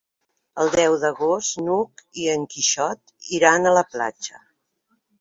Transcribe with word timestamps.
El 0.63 0.71
deu 0.79 0.95
d'agost 1.03 1.61
n'Hug 1.67 2.03
i 2.23 2.27
en 2.39 2.49
Quixot 2.57 3.17
iran 3.41 3.69
a 3.75 3.79
la 3.81 3.89
platja. 3.95 4.47